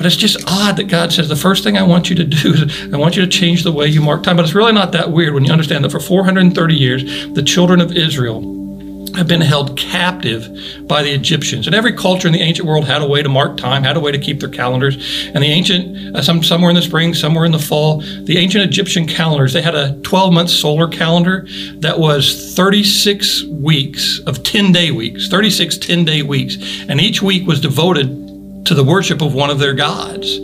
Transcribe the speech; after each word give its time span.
But 0.00 0.06
it's 0.06 0.16
just 0.16 0.42
odd 0.46 0.78
that 0.78 0.84
God 0.88 1.12
says 1.12 1.28
the 1.28 1.36
first 1.36 1.62
thing 1.62 1.76
I 1.76 1.82
want 1.82 2.08
you 2.08 2.16
to 2.16 2.24
do 2.24 2.54
is 2.54 2.90
I 2.90 2.96
want 2.96 3.16
you 3.16 3.22
to 3.22 3.28
change 3.28 3.64
the 3.64 3.70
way 3.70 3.86
you 3.86 4.00
mark 4.00 4.22
time. 4.22 4.36
But 4.36 4.46
it's 4.46 4.54
really 4.54 4.72
not 4.72 4.92
that 4.92 5.12
weird 5.12 5.34
when 5.34 5.44
you 5.44 5.52
understand 5.52 5.84
that 5.84 5.90
for 5.90 6.00
430 6.00 6.74
years, 6.74 7.28
the 7.34 7.42
children 7.42 7.82
of 7.82 7.92
Israel 7.92 8.40
have 9.14 9.28
been 9.28 9.42
held 9.42 9.76
captive 9.76 10.48
by 10.88 11.02
the 11.02 11.10
Egyptians. 11.10 11.66
And 11.66 11.76
every 11.76 11.92
culture 11.92 12.26
in 12.26 12.32
the 12.32 12.40
ancient 12.40 12.66
world 12.66 12.86
had 12.86 13.02
a 13.02 13.06
way 13.06 13.22
to 13.22 13.28
mark 13.28 13.58
time, 13.58 13.84
had 13.84 13.98
a 13.98 14.00
way 14.00 14.10
to 14.10 14.18
keep 14.18 14.40
their 14.40 14.48
calendars. 14.48 14.96
And 15.34 15.44
the 15.44 15.48
ancient, 15.48 16.16
uh, 16.16 16.22
some 16.22 16.42
somewhere 16.42 16.70
in 16.70 16.76
the 16.76 16.82
spring, 16.82 17.12
somewhere 17.12 17.44
in 17.44 17.52
the 17.52 17.58
fall, 17.58 18.00
the 18.00 18.38
ancient 18.38 18.64
Egyptian 18.64 19.06
calendars, 19.06 19.52
they 19.52 19.60
had 19.60 19.74
a 19.74 19.92
12-month 20.00 20.48
solar 20.48 20.88
calendar 20.88 21.46
that 21.80 21.98
was 21.98 22.54
36 22.54 23.44
weeks 23.44 24.20
of 24.20 24.38
10-day 24.38 24.92
weeks, 24.92 25.28
36 25.28 25.76
10-day 25.76 26.22
weeks. 26.22 26.56
And 26.88 27.02
each 27.02 27.20
week 27.20 27.46
was 27.46 27.60
devoted 27.60 28.19
to 28.64 28.74
the 28.74 28.84
worship 28.84 29.22
of 29.22 29.34
one 29.34 29.50
of 29.50 29.58
their 29.58 29.74
gods. 29.74 30.38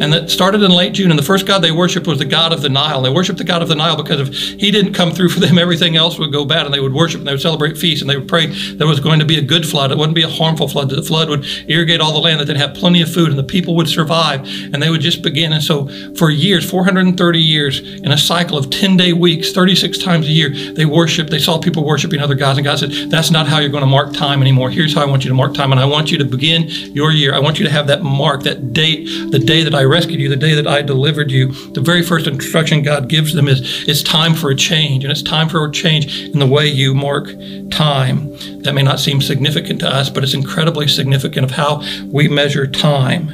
And 0.00 0.12
that 0.12 0.30
started 0.30 0.62
in 0.62 0.70
late 0.70 0.92
June. 0.94 1.10
And 1.10 1.18
the 1.18 1.24
first 1.24 1.46
god 1.46 1.60
they 1.60 1.72
worshiped 1.72 2.06
was 2.06 2.18
the 2.18 2.24
god 2.24 2.52
of 2.52 2.62
the 2.62 2.68
Nile. 2.68 3.02
They 3.02 3.10
worshiped 3.10 3.38
the 3.38 3.44
god 3.44 3.62
of 3.62 3.68
the 3.68 3.74
Nile 3.74 3.96
because 3.96 4.28
if 4.28 4.34
he 4.60 4.70
didn't 4.70 4.94
come 4.94 5.12
through 5.12 5.30
for 5.30 5.40
them, 5.40 5.58
everything 5.68 5.96
else 5.96 6.18
would 6.18 6.32
go 6.32 6.44
bad. 6.44 6.66
And 6.66 6.74
they 6.74 6.80
would 6.80 6.94
worship 6.94 7.20
and 7.20 7.26
they 7.26 7.32
would 7.32 7.40
celebrate 7.40 7.76
feasts 7.76 8.02
and 8.02 8.10
they 8.10 8.16
would 8.16 8.28
pray 8.28 8.46
there 8.46 8.86
was 8.86 9.00
going 9.00 9.18
to 9.18 9.24
be 9.24 9.38
a 9.38 9.42
good 9.42 9.66
flood. 9.66 9.92
It 9.92 9.98
wouldn't 9.98 10.14
be 10.14 10.22
a 10.22 10.28
harmful 10.28 10.68
flood. 10.68 10.90
The 10.90 11.02
flood 11.02 11.28
would 11.28 11.46
irrigate 11.68 12.00
all 12.00 12.12
the 12.12 12.20
land, 12.20 12.40
that 12.40 12.46
they'd 12.46 12.56
have 12.56 12.74
plenty 12.74 13.02
of 13.02 13.12
food 13.12 13.30
and 13.30 13.38
the 13.38 13.44
people 13.44 13.74
would 13.76 13.88
survive. 13.88 14.40
And 14.72 14.82
they 14.82 14.90
would 14.90 15.00
just 15.00 15.22
begin. 15.22 15.52
And 15.52 15.62
so 15.62 15.88
for 16.14 16.30
years, 16.30 16.68
430 16.68 17.38
years, 17.38 17.80
in 17.80 18.12
a 18.12 18.18
cycle 18.18 18.58
of 18.58 18.70
10 18.70 18.96
day 18.96 19.12
weeks, 19.12 19.52
36 19.52 19.98
times 19.98 20.26
a 20.26 20.30
year, 20.30 20.50
they 20.50 20.84
worshiped. 20.84 21.30
They 21.30 21.38
saw 21.38 21.58
people 21.58 21.84
worshiping 21.84 22.20
other 22.20 22.34
gods. 22.34 22.58
And 22.58 22.64
God 22.64 22.78
said, 22.78 22.90
That's 23.10 23.30
not 23.30 23.46
how 23.46 23.58
you're 23.58 23.70
going 23.70 23.82
to 23.82 23.86
mark 23.86 24.12
time 24.12 24.40
anymore. 24.42 24.70
Here's 24.70 24.94
how 24.94 25.02
I 25.02 25.06
want 25.06 25.24
you 25.24 25.28
to 25.28 25.34
mark 25.34 25.54
time. 25.54 25.72
And 25.72 25.80
I 25.80 25.84
want 25.84 26.10
you 26.10 26.18
to 26.18 26.24
begin 26.24 26.68
your 26.68 27.10
year. 27.10 27.34
I 27.34 27.38
want 27.38 27.58
you 27.58 27.66
to 27.66 27.70
have 27.70 27.86
that 27.88 28.02
mark, 28.02 28.42
that 28.44 28.72
date, 28.72 29.06
the 29.30 29.38
day 29.38 29.62
that 29.62 29.74
I 29.74 29.82
rescued 29.88 30.20
you, 30.20 30.28
the 30.28 30.36
day 30.36 30.54
that 30.54 30.66
I 30.66 30.82
delivered 30.82 31.30
you, 31.30 31.52
the 31.72 31.80
very 31.80 32.02
first 32.02 32.26
instruction 32.26 32.82
God 32.82 33.08
gives 33.08 33.34
them 33.34 33.48
is 33.48 33.88
it's 33.88 34.02
time 34.02 34.34
for 34.34 34.50
a 34.50 34.54
change. 34.54 35.04
And 35.04 35.10
it's 35.10 35.22
time 35.22 35.48
for 35.48 35.64
a 35.64 35.72
change 35.72 36.20
in 36.20 36.38
the 36.38 36.46
way 36.46 36.66
you 36.66 36.94
mark 36.94 37.26
time. 37.70 38.30
That 38.62 38.74
may 38.74 38.82
not 38.82 39.00
seem 39.00 39.20
significant 39.20 39.80
to 39.80 39.88
us, 39.88 40.10
but 40.10 40.22
it's 40.22 40.34
incredibly 40.34 40.88
significant 40.88 41.44
of 41.44 41.50
how 41.50 41.82
we 42.06 42.28
measure 42.28 42.66
time. 42.66 43.28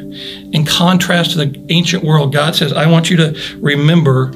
In 0.52 0.64
contrast 0.64 1.32
to 1.32 1.44
the 1.44 1.66
ancient 1.68 2.04
world, 2.04 2.32
God 2.32 2.54
says, 2.54 2.72
I 2.72 2.86
want 2.86 3.10
you 3.10 3.16
to 3.18 3.58
remember 3.60 4.32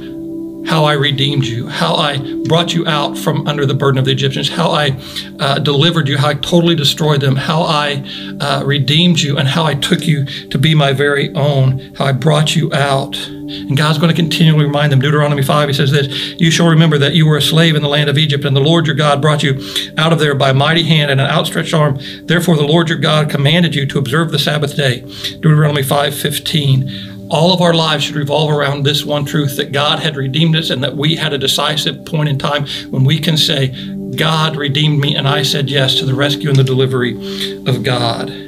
how 0.68 0.84
I 0.84 0.92
redeemed 0.92 1.46
you, 1.46 1.66
how 1.66 1.94
I 1.94 2.18
brought 2.44 2.74
you 2.74 2.86
out 2.86 3.16
from 3.16 3.46
under 3.48 3.64
the 3.64 3.74
burden 3.74 3.98
of 3.98 4.04
the 4.04 4.12
Egyptians, 4.12 4.50
how 4.50 4.70
I 4.70 5.00
uh, 5.40 5.58
delivered 5.58 6.08
you, 6.08 6.18
how 6.18 6.28
I 6.28 6.34
totally 6.34 6.74
destroyed 6.74 7.22
them, 7.22 7.36
how 7.36 7.62
I 7.62 8.04
uh, 8.38 8.62
redeemed 8.66 9.20
you, 9.20 9.38
and 9.38 9.48
how 9.48 9.64
I 9.64 9.74
took 9.74 10.06
you 10.06 10.26
to 10.26 10.58
be 10.58 10.74
my 10.74 10.92
very 10.92 11.34
own, 11.34 11.94
how 11.94 12.04
I 12.04 12.12
brought 12.12 12.54
you 12.54 12.70
out. 12.74 13.16
And 13.16 13.78
God's 13.78 13.96
going 13.96 14.10
to 14.10 14.14
continually 14.14 14.66
remind 14.66 14.92
them. 14.92 15.00
Deuteronomy 15.00 15.42
5, 15.42 15.70
he 15.70 15.74
says 15.74 15.90
this 15.90 16.08
You 16.38 16.50
shall 16.50 16.68
remember 16.68 16.98
that 16.98 17.14
you 17.14 17.26
were 17.26 17.38
a 17.38 17.42
slave 17.42 17.74
in 17.74 17.80
the 17.80 17.88
land 17.88 18.10
of 18.10 18.18
Egypt, 18.18 18.44
and 18.44 18.54
the 18.54 18.60
Lord 18.60 18.86
your 18.86 18.94
God 18.94 19.22
brought 19.22 19.42
you 19.42 19.58
out 19.96 20.12
of 20.12 20.18
there 20.18 20.34
by 20.34 20.50
a 20.50 20.54
mighty 20.54 20.82
hand 20.82 21.10
and 21.10 21.18
an 21.18 21.30
outstretched 21.30 21.72
arm. 21.72 21.98
Therefore, 22.24 22.56
the 22.56 22.62
Lord 22.66 22.90
your 22.90 22.98
God 22.98 23.30
commanded 23.30 23.74
you 23.74 23.86
to 23.86 23.98
observe 23.98 24.32
the 24.32 24.38
Sabbath 24.38 24.76
day. 24.76 25.00
Deuteronomy 25.40 25.82
5 25.82 26.14
15 26.14 27.17
all 27.30 27.52
of 27.52 27.60
our 27.60 27.74
lives 27.74 28.04
should 28.04 28.16
revolve 28.16 28.50
around 28.50 28.84
this 28.84 29.04
one 29.04 29.24
truth 29.24 29.56
that 29.56 29.72
God 29.72 30.00
had 30.00 30.16
redeemed 30.16 30.56
us 30.56 30.70
and 30.70 30.82
that 30.82 30.96
we 30.96 31.16
had 31.16 31.32
a 31.32 31.38
decisive 31.38 32.04
point 32.04 32.28
in 32.28 32.38
time 32.38 32.66
when 32.90 33.04
we 33.04 33.18
can 33.18 33.36
say, 33.36 33.68
God 34.16 34.56
redeemed 34.56 35.00
me, 35.00 35.14
and 35.14 35.28
I 35.28 35.42
said 35.42 35.70
yes 35.70 35.96
to 35.96 36.06
the 36.06 36.14
rescue 36.14 36.48
and 36.48 36.58
the 36.58 36.64
delivery 36.64 37.12
of 37.66 37.82
God. 37.84 38.47